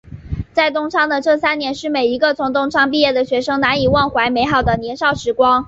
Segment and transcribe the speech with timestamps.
[0.51, 5.59] 在东昌的这三年是每一个从东昌毕业的学生难以忘怀美好的年少时光。